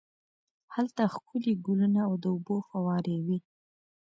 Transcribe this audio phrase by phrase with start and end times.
[0.73, 3.37] هلته ښکلي ګلونه او د اوبو فوارې وې.